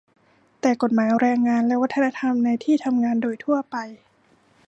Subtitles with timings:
[0.61, 3.75] แต่กฎหมายแรงงานและวัฒนธรรมในที่ทำงานโดยทั่วไป